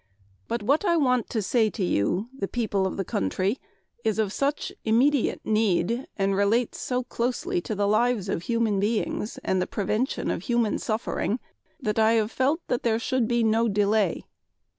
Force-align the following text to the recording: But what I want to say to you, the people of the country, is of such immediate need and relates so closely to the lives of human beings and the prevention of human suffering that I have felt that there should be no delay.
But 0.47 0.63
what 0.63 0.83
I 0.83 0.97
want 0.97 1.29
to 1.29 1.43
say 1.43 1.69
to 1.69 1.83
you, 1.83 2.27
the 2.35 2.47
people 2.47 2.87
of 2.87 2.97
the 2.97 3.05
country, 3.05 3.59
is 4.03 4.17
of 4.17 4.33
such 4.33 4.73
immediate 4.83 5.41
need 5.45 6.07
and 6.17 6.35
relates 6.35 6.79
so 6.79 7.03
closely 7.03 7.61
to 7.61 7.75
the 7.75 7.87
lives 7.87 8.27
of 8.27 8.41
human 8.41 8.79
beings 8.79 9.37
and 9.43 9.61
the 9.61 9.67
prevention 9.67 10.31
of 10.31 10.41
human 10.41 10.79
suffering 10.79 11.39
that 11.79 11.99
I 11.99 12.13
have 12.13 12.31
felt 12.31 12.61
that 12.67 12.81
there 12.81 12.97
should 12.97 13.27
be 13.27 13.43
no 13.43 13.69
delay. 13.69 14.25